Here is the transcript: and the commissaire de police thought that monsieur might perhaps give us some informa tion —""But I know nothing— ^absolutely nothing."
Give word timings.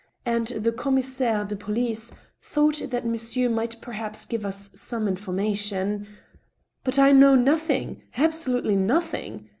and 0.25 0.47
the 0.47 0.71
commissaire 0.71 1.45
de 1.45 1.55
police 1.55 2.11
thought 2.41 2.81
that 2.89 3.05
monsieur 3.05 3.47
might 3.47 3.79
perhaps 3.81 4.25
give 4.25 4.47
us 4.47 4.71
some 4.73 5.05
informa 5.05 5.55
tion 5.55 6.07
—""But 6.83 6.97
I 6.97 7.11
know 7.11 7.35
nothing— 7.35 8.01
^absolutely 8.17 8.75
nothing." 8.75 9.47